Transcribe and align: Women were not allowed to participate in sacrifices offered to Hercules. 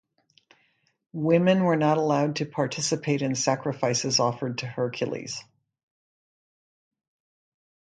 Women 1.13 1.63
were 1.63 1.75
not 1.75 1.99
allowed 1.99 2.37
to 2.37 2.45
participate 2.47 3.21
in 3.21 3.35
sacrifices 3.35 4.19
offered 4.19 4.57
to 4.57 4.65
Hercules. 4.65 5.43